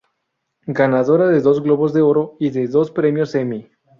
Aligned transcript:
Ganadora 0.67 1.27
de 1.27 1.41
dos 1.41 1.61
Globo 1.61 1.87
de 1.89 2.01
Oro 2.01 2.35
y 2.39 2.49
de 2.49 2.67
dos 2.67 2.89
Premios 2.89 3.35
Emmy. 3.35 3.69